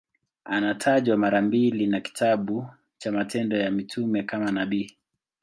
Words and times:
Anatajwa 0.45 1.17
mara 1.17 1.41
mbili 1.41 1.87
na 1.87 2.01
kitabu 2.01 2.67
cha 2.97 3.11
Matendo 3.11 3.57
ya 3.57 3.71
Mitume 3.71 4.23
kama 4.23 4.51
nabii. 4.51 4.97